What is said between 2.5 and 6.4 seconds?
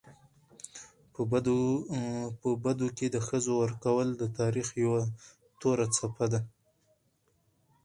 بدو کي د ښځو ورکول د تاریخ یوه توره څپه ده.